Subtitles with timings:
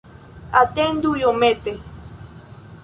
[0.61, 1.71] Atendu iomete.